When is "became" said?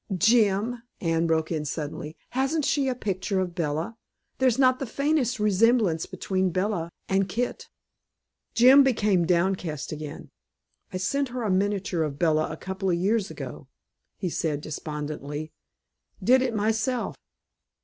8.83-9.27